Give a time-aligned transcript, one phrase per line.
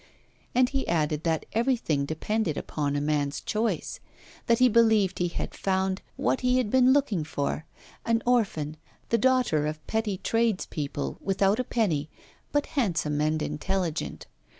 [0.55, 3.99] And he added that everything depended upon a man's choice
[4.47, 7.67] that he believed he had found what he had been looking for,
[8.03, 8.77] an orphan,
[9.09, 12.09] the daughter of petty tradespeople, without a penny,
[12.51, 14.25] but handsome and intelligent.